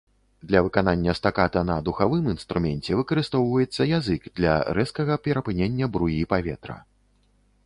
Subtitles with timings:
[0.51, 6.77] Для выканання стаката на духавым інструменце выкарыстоўваецца язык для рэзкага перапынення бруі паветра.